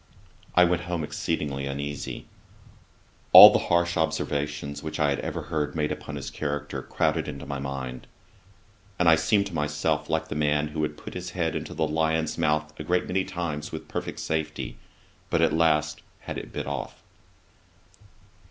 [0.55, 2.25] I went home exceedingly uneasy.
[3.33, 7.45] All the harsh observations which I had ever heard made upon his character, crowded into
[7.45, 8.07] my mind;
[8.97, 11.87] and I seemed to myself like the man who had put his head into the
[11.87, 14.75] lion's mouth a great many times with perfect safety,
[15.29, 17.03] but at last had it bit off.